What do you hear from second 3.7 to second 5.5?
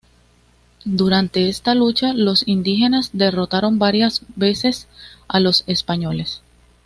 varias veces a